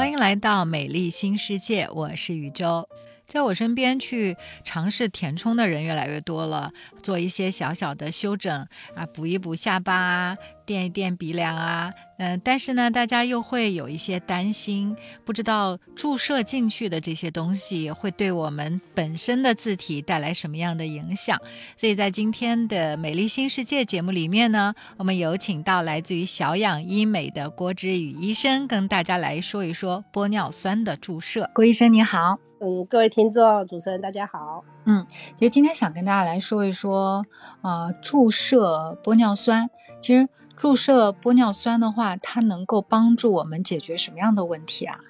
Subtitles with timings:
[0.00, 2.88] 欢迎来到美丽新世界，我是宇宙。
[3.26, 4.34] 在我身边去
[4.64, 10.38] 尝试填充的人越来越多了，做一些小小的修整啊，补一补下巴啊，
[10.70, 21.36] 垫一垫鼻梁啊，嗯，但是呢，大家又会有一些担心，不知道注射进去的这些东西会对我们本身的字体带来什么样的影响。
[21.76, 31.50] 所以在今天的美丽新世界节目里面呢，我们有请到来自于小养医美的郭之宇医生，跟大家来说一说玻尿酸的注射。
[31.52, 32.38] 郭医生你好。
[32.60, 34.62] 嗯，各位听众、主持人，大家好。
[34.84, 37.26] 嗯，其实今天想跟大家来说一说，
[37.60, 39.68] 啊，注射玻尿酸。
[40.00, 40.26] 其实
[40.60, 45.00] 注射玻尿酸的话，它能够帮助我们解决什么样的问题啊？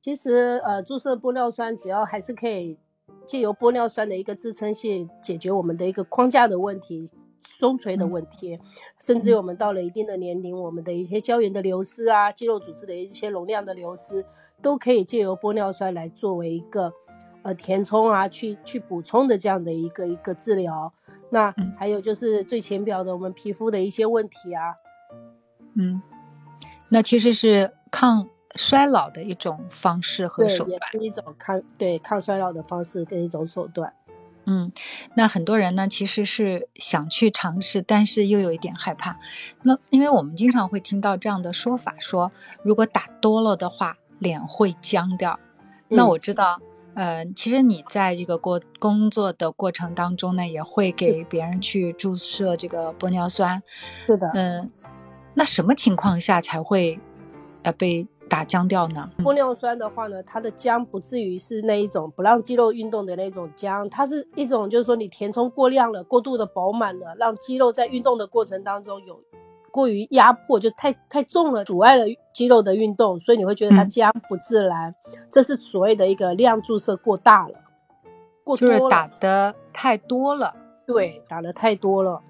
[0.00, 2.78] 其实，呃，注射玻尿酸，只要还是可以
[3.26, 7.04] 借由玻尿酸的一个支撑性，解决我们的一个框架的问题。
[7.42, 8.58] 松垂的问题，
[8.98, 14.24] 甚至我们到了一定的年龄，我们的一些胶原的流失啊，肌肉组织的一些容量的流失，
[14.62, 16.90] 都可以借由玻尿酸来作为一个
[17.42, 20.90] 呃填充啊，去去补充的这样的一个一个治疗。
[21.30, 24.74] 那还有就是最浅表的我们皮肤的一些问题啊，
[25.74, 26.02] 嗯，
[26.88, 33.92] 那其实是抗衰老的一种方式和手段，也是一种抗对抗衰老的方式跟一种手段。
[34.46, 34.72] 嗯，
[35.14, 39.20] 那很多人呢，其实是想去尝试，但是又有一点害怕。
[39.62, 45.38] 那因为我们经常会听到这样的说法，说如果打多了的话，脸会僵掉。
[45.88, 46.60] 那我知道，
[46.94, 53.62] 呃，其实你在这个过工作的过程当中呢，也会给别人去注射这个玻尿酸。
[54.06, 54.30] 是的。
[54.34, 54.70] 嗯，
[55.34, 56.98] 那什么情况下才会
[57.62, 58.06] 呃被？
[58.30, 59.10] 打僵掉呢？
[59.18, 69.20] 玻尿酸的话呢，它的僵不至于是那一种不让肌肉运动的那种僵，它是一种就是说你填充过量了，过度的饱满了，让肌肉在运动的过程当中有
[69.72, 74.94] 过于压迫，就太太重了，阻碍了肌肉的运动，所以你会觉得它僵不自然。
[75.30, 77.54] 这是所谓的一个量注射过大了，
[78.44, 80.54] 过就是打的太多了。
[80.86, 82.20] 对，打的太多了。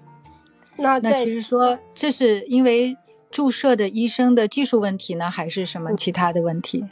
[0.77, 2.97] 那那其实说这是因为。
[3.31, 6.83] 注射的医生的技术问题呢，还是什么其他的问题？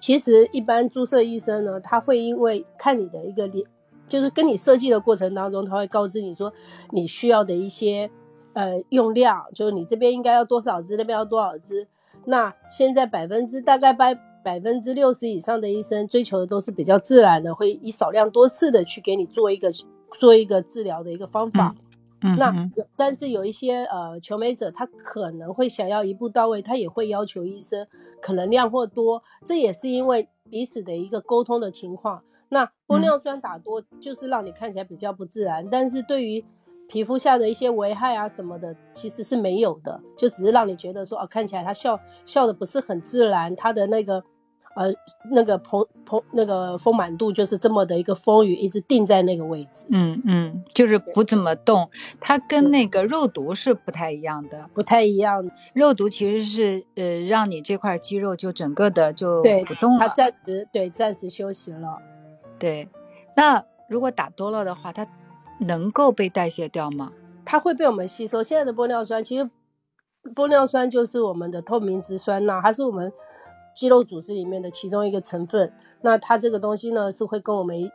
[0.00, 3.62] 其实一般注射医生呢，他会因为看你的一个脸
[4.08, 6.50] 就是跟你设计的过程当中，他会告知你说
[6.92, 8.10] 你需要的一些
[8.54, 11.86] 呃用量，就是你这边应该要多少支，那边要多少支。
[12.26, 14.14] 那现在百分之大概百
[14.44, 19.72] 百分之六十以上的医生追求的都是比较自然的，会以少量多次的去给你做一个
[20.18, 21.74] 做一个治疗的一个方法。
[22.24, 27.84] 嗯那但是有一些呃求美者，他可能会想要一步到位，他也会要求医生
[28.20, 32.22] 可能量或多，这也是因为彼此的一个沟通的情况。
[32.50, 36.44] 那玻尿酸打多就是让你看起来比较不自然，但是对于
[36.92, 44.22] 皮肤下的一些危害啊什么的，其实是没有的，就只是让你觉得说哦，看起来他笑笑的不是很自然，他的那个。
[44.74, 44.90] 呃，
[45.30, 49.84] 那个膨膨那个丰满度就是这么的一个丰腴，一直定在那个位置。
[49.90, 51.90] 嗯嗯，就是不怎么动。
[52.18, 55.46] 它跟那个肉毒是不太一样的，不太一样。
[55.74, 59.98] 肉毒其实是呃，让你这块肌肉就整个的就不动了。
[59.98, 61.98] 它暂时对暂时休息了。
[62.58, 62.88] 对，
[63.36, 65.06] 那如果打多了的话，它
[65.66, 67.12] 能够被代谢掉吗？
[67.44, 68.42] 它会被我们吸收。
[68.42, 69.50] 现在的玻尿酸其实，
[70.34, 73.12] 玻尿酸就是我们的透明质酸钠，还是我们。
[73.74, 75.72] 肌肉组织里面的其中一个成分，
[76.02, 77.90] 那它这个东西呢是会跟我们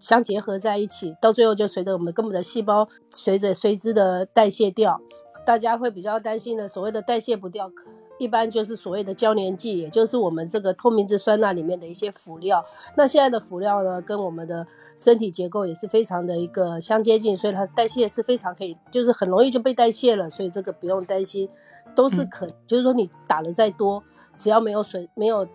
[0.00, 5.00] 相结合在一起，到最后就随着我们根本的细胞随着随之的代谢掉。
[5.46, 7.70] 大家会比较担心的，所谓的代谢不掉，
[8.18, 12.64] 一般就是所谓的胶粘剂，也就是我们这个透明质酸钠里面的一些辅料。
[12.96, 14.66] 那现在的辅料呢，跟我们的
[14.96, 21.48] 身体结构也是非常的一个相接近，所以它代谢是非常可以，就是很容易就被代谢了，所以这个不用担心，
[21.94, 24.02] 都是可，就是说你打的再多。
[24.36, 25.46] 只要没有损，没有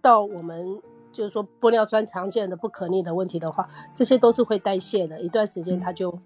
[0.00, 0.80] 到我们
[1.12, 6.18] 就是说玻尿酸常见的不可逆的问题的话，这些都是会代谢的，一段时间它就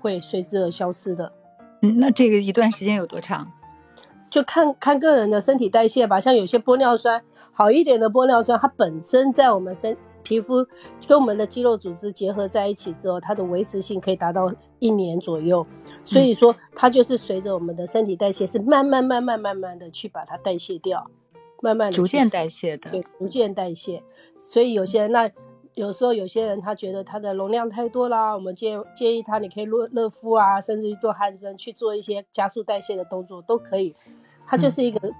[0.00, 1.32] 会随之而消失的。
[1.82, 3.50] 嗯，那这个一段时间有多长？
[4.30, 6.20] 就看看个人的身体代谢吧。
[6.20, 10.66] 像有些玻尿酸好一点的玻尿酸，它本身在我们身皮肤
[11.06, 15.66] 跟我们的肌肉组织结合在一起之后，它的维持性可以达到一年左右。
[16.04, 21.10] 所以说，它就是随着我们的身体代谢，是慢慢慢慢慢慢的去把它代谢掉。
[21.60, 24.04] 慢慢逐渐代谢的，对，逐渐代谢。
[24.44, 25.28] 所以有些人，那
[25.74, 33.96] 有时候有些人他觉得他的容量太多啦，我们建建议他，你可以热热敷啊，甚至做汗蒸，去做一些加速代谢的动作都可以。
[34.48, 35.12] 它就是一个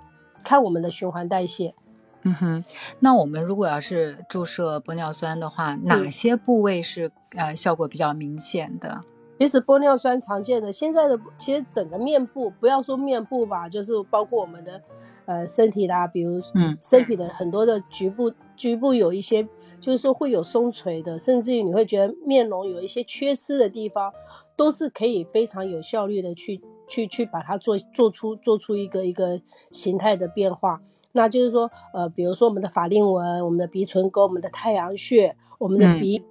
[0.42, 1.74] 看我们的循环代谢。
[2.22, 2.64] 嗯哼，
[2.98, 9.00] 那我们如果要是注射玻尿酸的话，哪些部位是呃效果比较明显的？
[9.38, 14.82] 其实玻尿酸常见的，现在的其实整个面部，不要说面部吧，就是包括我们的
[15.26, 19.46] 呃身体啦，比如嗯身体的很多的局部局部有一些，
[19.80, 24.12] 就是说会有松垂的，甚至于你会觉得面容有一些缺失的地方，
[24.56, 29.40] 都是可以非常有效率的去去去把它做做出做出一个一个
[29.70, 30.80] 形态的变化。
[31.12, 36.22] 那就是说，呃，比如说我们的法令纹、我们的鼻唇沟、我们的太阳穴、我们的嗯鼻，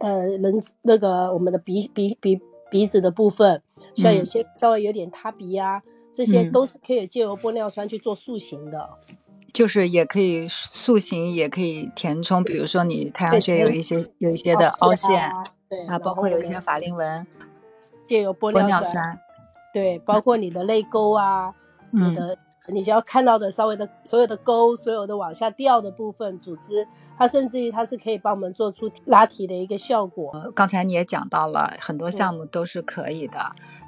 [0.00, 3.62] 呃，人那个我们的鼻鼻鼻鼻子的部分，
[3.94, 5.82] 像有嗯些稍微有点塌鼻啊，
[6.12, 8.90] 这些嗯都是可以借由玻尿酸去做塑形的。
[9.52, 17.26] 就是也可以塑形，也可以填充，比如说你太阳穴有一些有一些的凹陷啊，对啊，包括有一些法令纹、
[18.06, 19.18] 借由玻尿，酸，
[19.72, 21.54] 对，包括你的泪沟啊，
[21.92, 22.38] 嗯你的
[22.68, 26.86] 你只要看到的稍微的所有的沟，所有的往下掉的部分组织，
[27.18, 30.30] 它甚至于它是可以帮我们做出拉提的一个效果。
[30.34, 33.38] 呃刚才你也讲到了，很多项目都是可以的。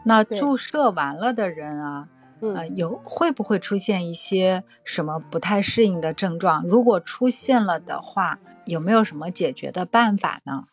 [0.05, 2.09] 那注射完了的人啊，
[2.41, 6.65] 嗯，呃，有会不会出现一些什么不太适应的症状？
[6.65, 10.65] 如果出现了的话，有没有什么解决的办法呢？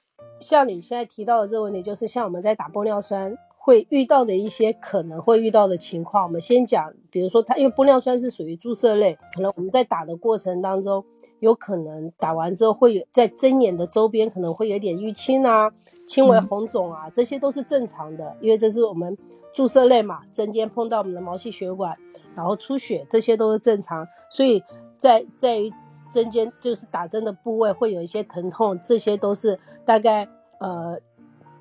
[0.42, 6.24] 像你现在提到的这个问题，就是像我们在打玻尿酸会遇到的一些可能会遇到的情况。
[6.24, 11.04] 我们先讲，比如说它，因为玻尿酸是属于注射类，可能我们在打的过程当中，
[11.40, 15.70] 有可能打完之后会有在针眼的周边可能会有点淤青啊、
[16.08, 19.16] 轻微嗯红肿啊，这些都是正常的，因为这是我们
[19.54, 21.96] 注射类嘛，针尖碰到我们的毛细血管，
[22.36, 24.64] 然后出血，这些都是正常，所以
[24.98, 25.72] 在在于
[26.10, 30.28] 针尖就是打针的部位会有一些疼痛，这些都是大概
[30.60, 30.98] 呃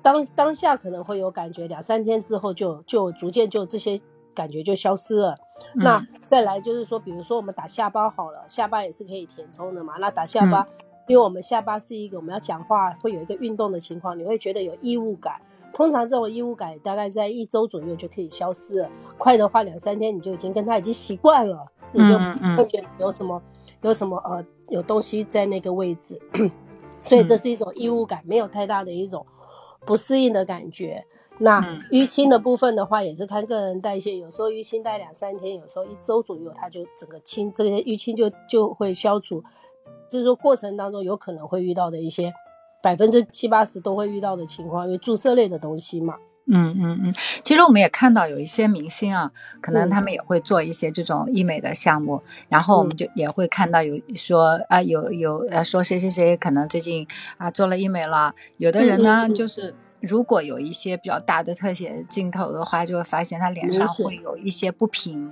[0.01, 3.99] 当当下可能会有感觉，两三天之后就就逐渐就这些
[4.33, 5.37] 感觉就消失了。
[5.75, 9.95] 那嗯再来就是说，比如说我们打下巴好了，下巴也是可以填充的嘛。
[9.99, 10.65] 那打下巴，
[11.07, 15.41] 因为我们下巴是一个我们要讲话会有一个运动的情况，你会觉得有异物感。
[15.73, 22.17] 通常这种异物感大概在一周左右就可以消失了，快的话两三天你就已经跟他已经习惯了，你就
[22.55, 23.41] 会觉得有什么
[23.81, 26.19] 有什么呃有东西在那个位置，
[27.03, 29.25] 所以这是一种异物感，没有太大的一种
[29.89, 31.03] 不适应的感觉。
[31.39, 39.43] 那嗯淤青的部分的话，也是看个人代谢，有时候淤青待两三天，有时候一周左右，它就整个青这些淤青就就会消除。
[40.07, 42.31] 就是说过程当中有可能会遇到的一些
[42.83, 46.15] 百分之七八十都会遇到的情况，因为注射类的东西嘛。
[46.51, 47.13] 嗯嗯嗯，
[47.43, 49.31] 其实我们也看到有一些明星啊，
[49.61, 49.89] 可能嗯。
[49.89, 52.97] 他们也会做一些这种医美的项目，然后我们嗯。
[52.97, 57.07] 就也会看到有说啊有有呃说谁谁谁可能最近
[57.37, 65.31] 啊做了医美了，有的人呢就是如果有一些比较大的特写镜头的话，就会发现他脸上会有一些不平，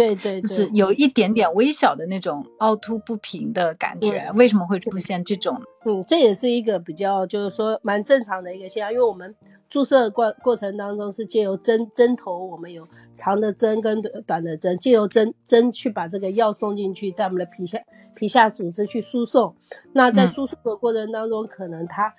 [0.00, 4.30] 对对就是，有一点点微小的那种凹凸不平的感觉。
[4.34, 5.60] 为什么会出现这种？
[5.84, 9.34] 嗯，这也是一个比较就是说蛮正常的一个现象，因为我们
[9.68, 17.78] 注射过过程当中是借由针针头，我们有长的针跟短短的针，借由针针去把这个药送进去，在我们的皮下
[18.14, 19.54] 皮下组织去输送。
[19.92, 22.12] 那在嗯输送的过程当中，可能它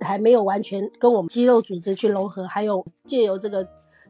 [0.00, 3.66] 还没有完全跟我们肌肉组织去融合，还有借由这个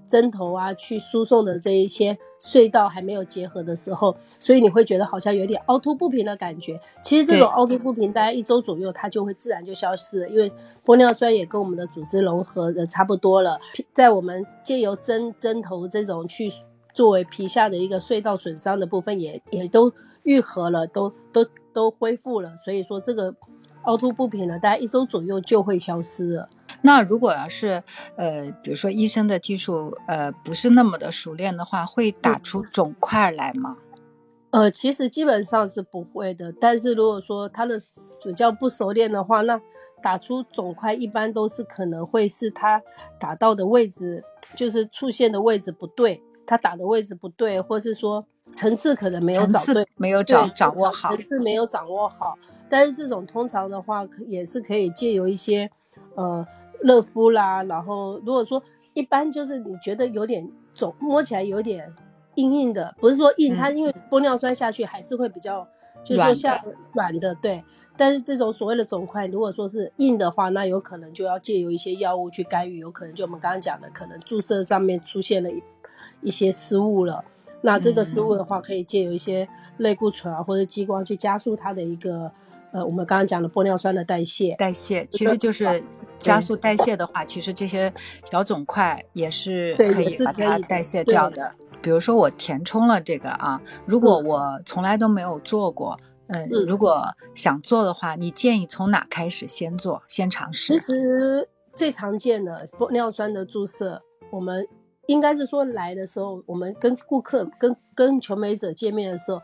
[0.07, 6.81] 针头啊去输送的这一些隧道还没有结合的时候，所以你会觉得好像有点凹凸不平的感觉。
[7.03, 10.53] 其实这种凹凸不平，大概一周左右它就会自然就消失了，因为
[10.85, 13.59] 玻尿酸也跟我们的组织融合的差不多了，
[13.93, 16.51] 在我们借由针针头这种去
[16.93, 19.93] 作为皮下的一个隧道损伤的部分也也都
[20.25, 23.35] 愈合了，都都都恢复了，所以说这个
[23.85, 26.49] 凹凸不平呢，大概一周左右就会消失了。
[26.83, 27.83] 那如果要是
[28.17, 33.77] 呃，比如说医生的技术呃不是那么的熟练的话，会打出肿块来吗？
[34.51, 37.77] 呃，其实基本上是不会的，但是如果说他的
[38.23, 39.59] 比较不熟练的话，那
[40.03, 42.83] 打出肿块一般都是可能会是他
[43.19, 44.23] 打到的位置，
[44.55, 51.21] 就是出现的位置不对，他打的位置不对，或是说层次可能没有找对，没有掌握好层。
[51.23, 52.37] 次没有掌握好。
[52.69, 55.71] 但是这种通常的话，可也是可以借由一些
[56.15, 56.47] 呃
[56.83, 58.63] 热敷啦，然后如果说
[58.95, 61.93] 一般就是你觉得有点肿，摸起来有点
[62.35, 65.67] 硬硬的，不是说硬，嗯它因为玻尿酸下去还是会比较，
[66.05, 66.59] 就是说像
[66.93, 67.63] 软的，对。
[67.95, 75.63] 但是这种所谓的肿块，如果说是硬的话，那有可能就要借由一些药物去干预，有可能就我们刚刚讲的，可能注射上面出现了一
[76.23, 77.23] 一些失误了。
[77.61, 79.47] 那这个失误的话，可以借由一些
[79.77, 82.33] 类固醇啊或者激光去加速它的一个
[82.73, 84.55] 呃，我们刚刚讲的玻尿酸的代谢。
[84.55, 85.85] 代谢其实就是
[86.23, 87.93] 加速代谢的话，其实这些
[88.31, 91.53] 小肿块也是可以把它代谢掉的。
[91.83, 94.25] 比如说我填充了这个啊，如果嗯。
[94.25, 95.97] 我从来都没有做过，
[96.29, 96.65] 嗯，嗯。
[96.67, 100.79] 如果想做的话，你建议从哪开始先做，先尝试其？
[100.79, 104.01] 实最常见的玻尿酸的注射，
[104.31, 104.67] 我们
[105.07, 109.43] 应该是说来的时候，我们跟顾客、跟跟求美者见面的时候，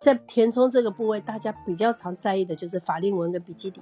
[0.00, 3.80] 在填充这个部位，大家比较常在意的就是法令纹跟鼻基底，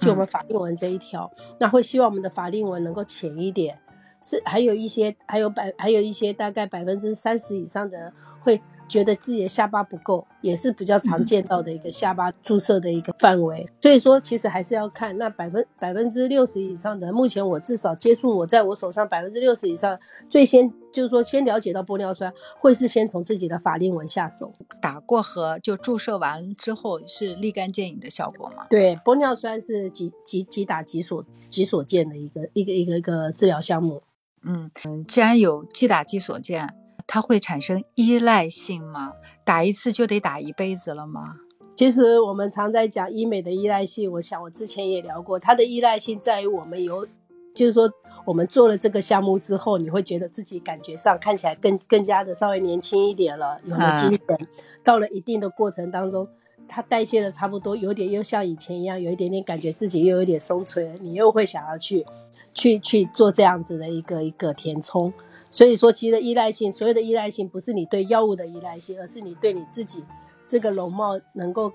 [0.00, 3.78] 就我们法令纹这一条，那会希望我们的法令纹能够浅一点，
[4.22, 8.60] 是还有一些，还有百，还有一些大概百分之三十以上的人会。
[8.90, 13.64] 觉得自己的下巴不够，也是比较常见到的一个下巴注射的一个范围。
[13.80, 17.12] 所以说，其实还是要看那百分百分之六十以上的。
[17.12, 19.96] 目前我至少接触我在我手上百分之六十以上，
[20.28, 24.52] 最先就是说先了解到玻尿酸，会是先从自己的法令纹下手。
[24.82, 28.66] 打过盒就注射完之后是立竿见影的效果吗？
[28.68, 34.02] 对，玻尿酸是几几几打几所几所见的一个一个一个一个治疗项目。
[34.42, 36.79] 嗯嗯，既然有即打即所见。
[37.12, 39.14] 它会产生依赖性吗？
[39.44, 41.34] 打一次就得打一辈子了吗？
[41.74, 47.04] 其实我们常在讲医美的依赖性，我想我之前也聊过，它的依赖性在于我们有，
[47.52, 47.90] 就是说
[48.24, 54.48] 我们做了这个项目之后，你会觉得自己感觉上看起来更更加的稍微年轻一点了，有了精神。
[54.84, 56.28] 到了一定的过程当中，
[56.68, 62.06] 它代谢的差不多，有点又像以前一样，有一点点感觉自己又有点松垂，你又会想要去
[62.54, 65.12] 去去做这样子的一个一个填充。
[65.50, 70.04] 所以说，其实依赖性，所有的依赖性不是你对药物的依赖性，而是你对你自己
[70.46, 71.72] 这个容貌能够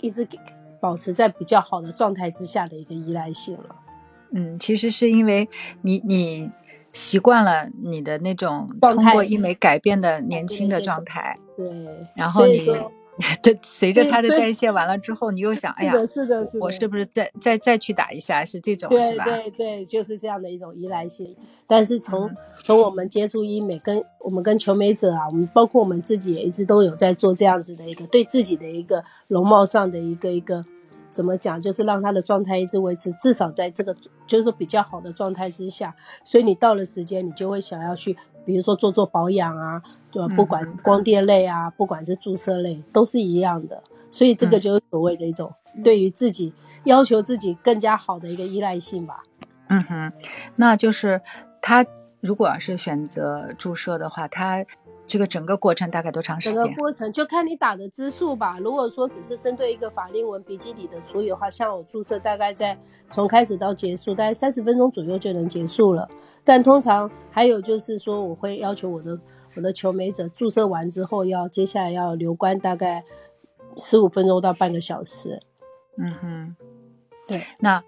[0.00, 0.26] 一直
[0.80, 3.76] 保持在比较好的状态之下的一个依赖性了。
[4.30, 5.48] 嗯，其实是因为
[5.82, 6.50] 你你
[6.92, 11.70] 习惯了你的那种通过医美改变的年轻的状态，对，
[12.14, 12.58] 然后你。
[13.42, 18.44] 对，随着它的代谢完了之后，你又想， 哎呀，是的，是的，我是不是再再再去打一下？
[18.44, 19.24] 是这种，是吧？
[19.24, 21.34] 对对，就是这样的一种依赖性。
[21.66, 22.30] 但是从
[22.62, 30.64] 从我们接触医美，跟我们跟求美者啊，我们包括我们自己也一直都有在做这样子的一个对自己的一个容貌上的一个一个
[31.18, 33.92] 怎么讲，就是让他的状态一直维持，至少在这个
[34.24, 35.92] 就是说比较好的状态之下。
[36.22, 38.16] 所以你到了时间，你就会想要去。
[38.46, 39.82] 比如说做做保养啊，
[40.12, 40.34] 对吧？
[40.36, 43.82] 不管光电类啊，不管是注射类，都是一样的。
[44.10, 49.22] 所以这个就是所谓的一种对于自己要求自己更加好的一个依赖性吧。
[49.68, 50.12] 嗯哼，
[50.54, 51.20] 那就是
[51.60, 51.84] 他
[52.20, 54.64] 如果要是选择注射的话，他。
[55.08, 56.58] 这个整个过程大概多长时间？
[56.58, 58.58] 整个过程就看你打的支数吧。
[58.60, 66.06] 如果说只是针对一个法令纹鼻基底的处理的话，像我注射大概在从开始到结束，大概三十分钟左右就能结束了。
[66.44, 69.18] 但通常还有就是说，我会要求我的
[69.56, 73.02] 我的求美者注射完之后，要接下来要留观大概
[73.78, 75.40] 十五分钟到半个小时。
[75.96, 76.56] 嗯哼，
[77.26, 77.82] 对，那。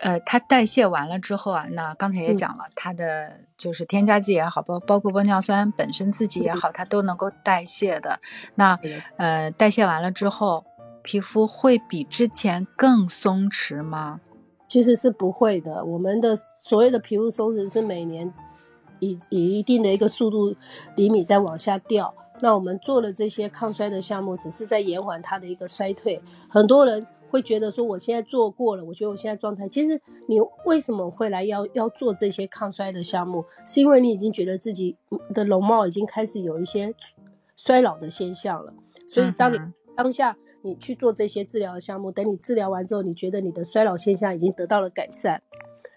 [0.00, 8.20] 呃，它代谢完了之后啊，那刚才也讲了，它的就是添加剂也好，包包括玻尿酸本身自己也好，它都能够代谢的。
[8.54, 8.78] 那
[9.16, 10.64] 呃，代谢完了之后，
[11.02, 14.20] 皮肤会比之前更松弛吗？
[14.68, 15.84] 其实是不会的。
[15.84, 18.32] 我们的所谓的皮肤松弛是每年
[19.00, 20.54] 以以一定的一个速度
[20.94, 22.14] 厘米在往下掉。
[22.40, 26.22] 那我们做了这些抗衰的项目，只是在延缓它的一个衰退。
[26.48, 27.04] 很多人。
[27.30, 29.68] 会觉得说我现在做过了，我觉得我现在状态。
[29.68, 33.44] 其实你为什么会来要要做这些抗衰的项目？
[33.64, 34.96] 是因为你已经觉得自己
[35.34, 36.94] 的容貌已经开始有一些
[37.54, 38.72] 衰老的现象了。
[39.06, 39.58] 所以当你
[39.96, 45.42] 当下你去做这些治疗的项目，等你治疗完之后，你觉得你的衰老现象已经得到了改善，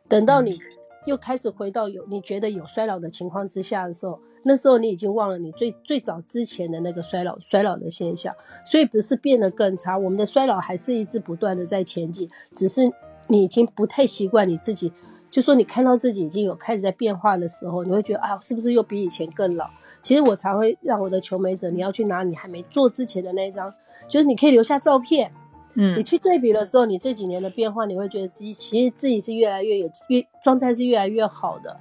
[0.08, 0.60] 等到你
[1.06, 4.20] 又开始回到有你觉得有衰老的情况之下的时候。
[4.44, 8.34] 那时候你已经忘了你最最早之前的那个衰老衰老的现象，
[8.66, 12.92] 所以不是变得更差，我们的衰老还是一直不断的在前进，只是
[13.28, 14.92] 你已经不太习惯你自己，
[15.30, 19.70] 就说你看到自己已经有开始在变化的时候，你会觉得啊，是不是又比以前更老？
[20.02, 23.72] 其实我才会让我的求美者，你要去拿你还没做之前的那一张，
[24.10, 25.32] 就是你可以留下照片，
[25.76, 31.80] 嗯，你去对比的时候，你这几年的变化，你会觉得自己其实自己是越来越有越状态是越来越好的，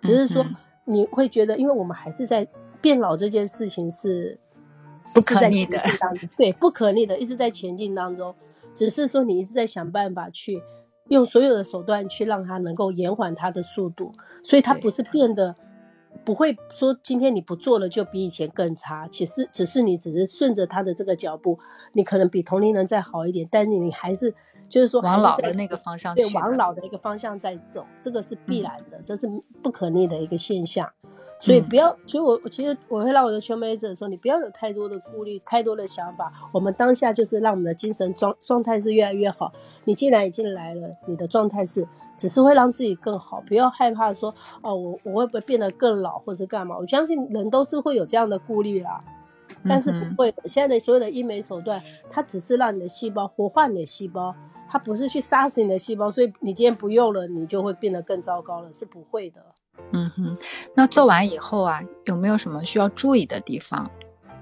[0.00, 0.42] 只是说。
[0.84, 2.46] 你会觉得，因为我们还是在
[2.80, 4.38] 变老这件事情是
[5.14, 5.78] 不可逆的，
[6.36, 8.34] 对，不可逆的，一直在前进当中。
[8.74, 10.62] 只是说你一直在想办法去
[11.08, 14.12] 用所有的手段去让它能够延缓它的速度，
[14.42, 15.54] 所以它不是变得
[16.24, 19.08] 不会说今天你不做了就比以前更差。
[19.08, 21.58] 其实只是你只是顺着他的这个脚步，
[21.92, 24.34] 你可能比同龄人再好一点，但是你还是
[24.68, 29.30] 就是说往老的那个方向，对，往老的一个方向在走，这个是必然的，这是。
[29.62, 30.90] 不可逆的一个现象，
[31.38, 31.96] 所以不要。
[32.04, 36.32] 其实我，其实我会让我的求美者说，你不要有太多的顾虑，太多的想法。
[36.52, 39.52] 我们当下就是让我们的精神状状态是越来越好。
[39.84, 41.86] 你既然已经来了，你的状态是
[42.22, 46.78] 只是会让自己更好，不要害怕说哦，我我会不会变得更老，或是干嘛？
[46.78, 49.02] 我相信人都是会有这样的顾虑啦，
[49.66, 50.32] 但是不会。
[50.44, 54.32] 现在的所有的医美手段，它只是让你的细胞活化你的细胞。
[54.70, 59.44] 它不是去杀死你的细胞，所以你今天不用了，你就会变得更糟糕了，是不会的。
[59.90, 60.38] 嗯哼，
[60.76, 63.90] 那做完以后啊，有没有什么需要注意的地方？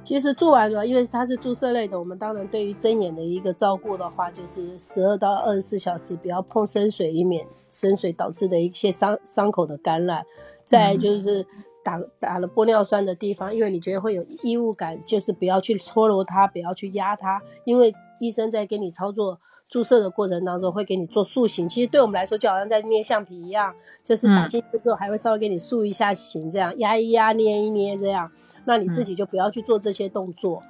[0.02, 10.24] 其实做完了，因为它是注射类的，我们当然对于针眼的一个照顾的话，就是十二到二十四小时不要碰深水，以免深水导致的一些伤伤口的感染。
[10.64, 11.46] 再就是
[11.84, 19.38] 打打了玻尿酸的地方，因为你觉得会有异物感，就是不要去搓揉它，不要去压它，因为医生在给你操作
[19.70, 21.68] 注射的过程当中会给你做塑形。
[21.68, 23.72] 其实对我们来说就好像在捏橡皮一样，
[24.02, 28.30] 就是打进去之后还会稍微给你塑一下形，这样压一压、捏一捏这样。
[28.64, 30.62] 那你自己就不要去做这些动作。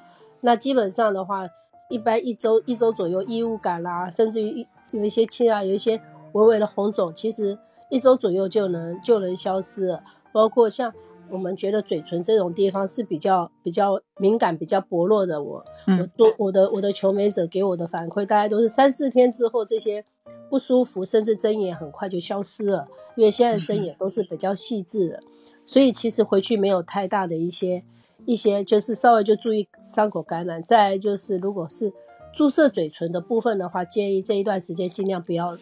[0.43, 1.47] 那基本上的话，
[1.89, 6.01] 一般一周一周左右异物感啦，甚至于有一些青啊，有一些
[6.33, 10.05] 微微的红肿，其实一周左右就能就能消失了。
[10.33, 10.93] 包括像
[11.31, 15.65] 我们觉得嘴唇这种地方是比较比较敏感、比较薄弱的，我
[15.99, 20.05] 我多我的我的求美者给我的反馈，大概都是三四天之后，这些
[20.49, 25.23] 不舒服甚至针眼很快就消失了，因为现在的针眼都是比较细致的。
[25.65, 27.85] 所以其实回去没有太大的一些
[28.25, 30.63] 一些，就是稍微就注意伤口感染。
[30.63, 31.93] 再就是，如果是
[32.33, 35.57] 注射嘴唇的部分的话，建议这一段时间尽量不要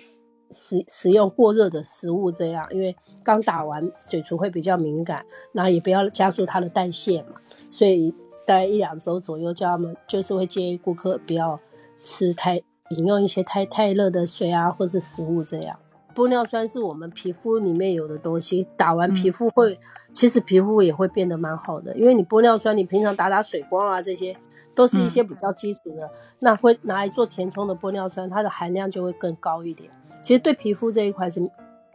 [0.51, 7.37] 使使用过热的食物，这样，因为刚打完嘴唇会比较敏感，然后也不要加速它的代谢嘛。
[7.71, 8.15] 所以
[8.47, 11.61] 大概一两周左右，叫他们就是会建议顾客不要
[12.03, 15.79] 吃太饮用一些太太热的水啊，或是食物这样。
[16.15, 19.79] 玻尿酸是我们皮肤里面有的东西，打完皮肤会，
[20.13, 21.97] 其实皮肤也会变得蛮好的。
[21.97, 24.37] 因为你玻尿酸，你平常打打水光啊，这些
[24.75, 29.89] 都是一些比较基础的，那会拿来做填充的玻尿酸，它的含量就会更高一点。
[30.23, 31.41] 其实对皮肤这一块是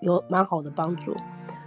[0.02, 1.16] 有蛮好的帮助。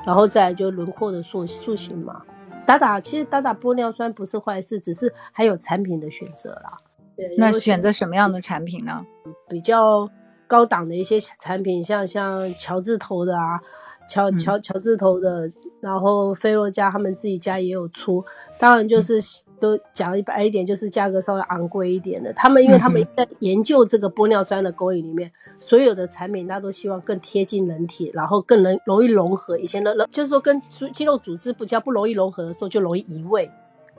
[0.04, 2.22] 然后再就轮廓的塑塑形嘛，
[2.64, 6.76] 打打其实打打玻尿酸不是坏事，只是还有产品的选择啦。
[7.16, 9.04] 对，那选择什么样的产品呢？
[9.48, 10.08] 比较。
[10.48, 13.60] 高档的一些产品，像像乔治头的啊，
[14.08, 18.24] 乔乔乔治头的，然后菲洛嘉他们自己家也有出，
[18.56, 19.18] 当然就是
[19.60, 22.32] 都讲一白一点，就是价格稍微昂贵一点的。
[22.32, 29.58] 他们因为他们在研究这个玻尿酸的工艺里面，所有的产品，他都希望更贴近人体，然后更能容易融合。
[29.58, 30.60] 以前的就是说跟
[30.92, 33.50] 肌肉组织比较不容易融合的时候，就容易移位，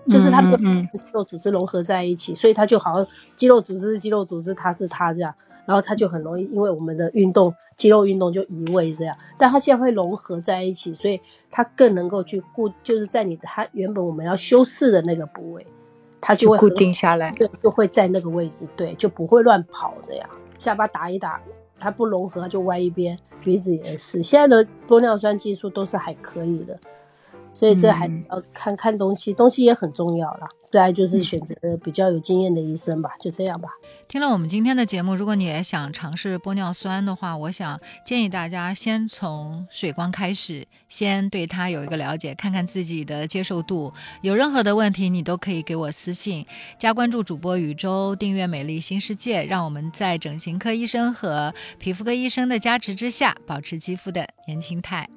[0.09, 5.33] 就是他们跟肌肉组织融合在一起，所以它就好像肌肉组织是肌肉组织，它是它这样。
[5.67, 11.19] 然后它就很容易，因为我们的运动肌肉运动就移位这样，但它现在会融合在一起，所以
[11.51, 15.67] 它更能够去固，就是在你它原本我们要修饰的那个部位，
[16.21, 20.29] 它就会固定下来，对，就会在那个位置，对，就不会乱跑这样。
[20.57, 21.41] 下巴打一打，
[21.77, 24.23] 它不融合就歪一边，鼻子也是。
[24.23, 26.79] 现在的玻尿酸技术都是还可以的。
[27.57, 30.47] 所以这还要看看东西，东西也很重要啦。
[30.69, 33.69] 再就是选择比较有经验的医生吧，就这样吧。
[34.07, 43.91] 听了我们今天的节目，如果你也想尝试玻尿酸的话，我想建议大家先从水光开始，先对它有一个了解，看看自己的接受度。
[44.21, 46.45] 有任何的问题，你都可以给我私信，
[46.77, 55.09] 加关注主播宇宙，订阅美丽新世界，让我们在整形科医生和皮肤科医生的加持之下，保持肌肤的年轻态。